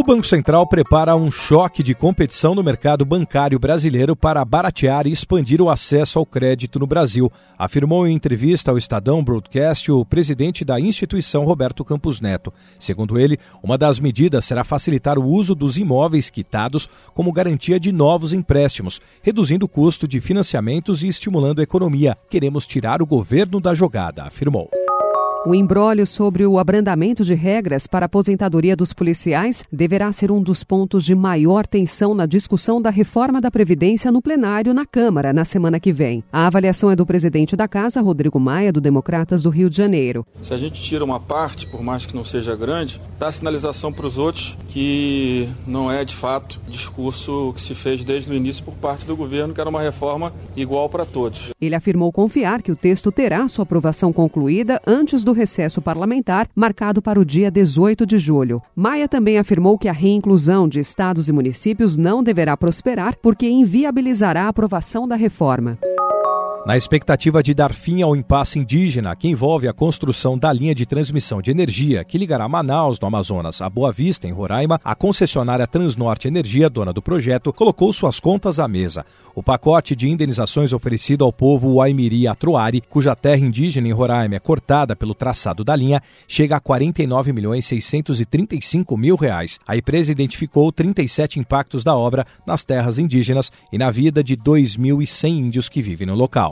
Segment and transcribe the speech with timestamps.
[0.00, 5.12] O Banco Central prepara um choque de competição no mercado bancário brasileiro para baratear e
[5.12, 10.64] expandir o acesso ao crédito no Brasil, afirmou em entrevista ao Estadão Broadcast o presidente
[10.64, 12.50] da instituição, Roberto Campos Neto.
[12.78, 17.92] Segundo ele, uma das medidas será facilitar o uso dos imóveis quitados como garantia de
[17.92, 22.16] novos empréstimos, reduzindo o custo de financiamentos e estimulando a economia.
[22.30, 24.70] Queremos tirar o governo da jogada, afirmou.
[25.46, 30.42] O embrólio sobre o abrandamento de regras para a aposentadoria dos policiais deverá ser um
[30.42, 35.32] dos pontos de maior tensão na discussão da reforma da Previdência no plenário na Câmara
[35.32, 36.22] na semana que vem.
[36.30, 40.26] A avaliação é do presidente da Casa, Rodrigo Maia, do Democratas do Rio de Janeiro.
[40.42, 44.06] Se a gente tira uma parte, por mais que não seja grande, dá sinalização para
[44.06, 48.74] os outros que não é de fato discurso que se fez desde o início por
[48.74, 51.48] parte do governo, que era uma reforma igual para todos.
[51.58, 56.48] Ele afirmou confiar que o texto terá sua aprovação concluída antes do do recesso parlamentar,
[56.56, 58.60] marcado para o dia 18 de julho.
[58.74, 64.44] Maia também afirmou que a reinclusão de estados e municípios não deverá prosperar porque inviabilizará
[64.44, 65.78] a aprovação da reforma.
[66.66, 70.84] Na expectativa de dar fim ao impasse indígena que envolve a construção da linha de
[70.84, 75.66] transmissão de energia que ligará Manaus, no Amazonas, a Boa Vista, em Roraima, a concessionária
[75.66, 79.06] Transnorte Energia, dona do projeto, colocou suas contas à mesa.
[79.34, 84.38] O pacote de indenizações oferecido ao povo Waimiri Atruari, cuja terra indígena em Roraima é
[84.38, 89.58] cortada pelo traçado da linha, chega a 49 milhões 635 mil reais.
[89.66, 95.28] A empresa identificou 37 impactos da obra nas terras indígenas e na vida de 2.100
[95.30, 96.50] índios que vivem no local.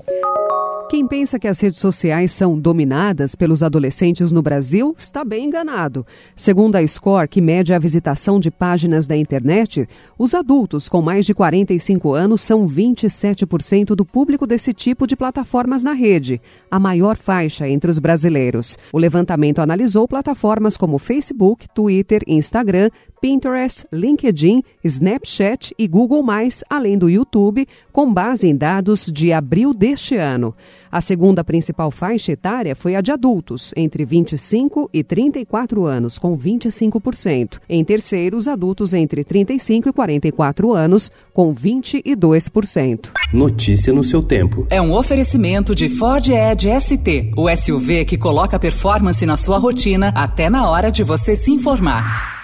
[0.89, 6.07] Quem pensa que as redes sociais são dominadas pelos adolescentes no Brasil está bem enganado.
[6.35, 9.87] Segundo a Score, que mede a visitação de páginas da internet,
[10.19, 15.85] os adultos com mais de 45 anos são 27% do público desse tipo de plataformas
[15.85, 18.79] na rede, a maior faixa entre os brasileiros.
[18.91, 22.89] O levantamento analisou plataformas como Facebook, Twitter, Instagram,
[23.21, 26.25] Pinterest, LinkedIn, Snapchat e Google,
[26.69, 30.55] além do YouTube, com base em dados de abril deste ano.
[30.91, 36.37] A segunda principal faixa etária foi a de adultos, entre 25 e 34 anos, com
[36.37, 37.61] 25%.
[37.69, 43.11] Em terceiro, os adultos entre 35 e 44 anos, com 22%.
[43.33, 44.67] Notícia no seu tempo.
[44.71, 50.13] É um oferecimento de Ford Edge ST, o SUV que coloca performance na sua rotina
[50.15, 52.38] até na hora de você se informar.